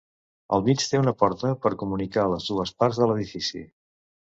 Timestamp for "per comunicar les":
1.67-2.51